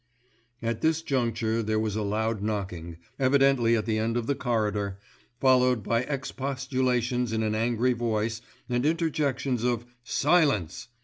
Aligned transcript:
At 0.63 0.81
this 0.81 1.03
juncture 1.03 1.61
there 1.61 1.79
was 1.79 1.95
a 1.95 2.01
loud 2.01 2.41
knocking, 2.41 2.97
evidently 3.19 3.75
at 3.77 3.85
the 3.85 3.99
end 3.99 4.17
of 4.17 4.25
the 4.25 4.33
corridor, 4.33 4.97
followed 5.39 5.83
by 5.83 6.01
expostulations 6.05 7.31
in 7.31 7.43
an 7.43 7.53
angry 7.53 7.93
voice 7.93 8.41
and 8.67 8.83
interjections 8.83 9.63
of 9.63 9.85
"Silence!" 10.03 10.87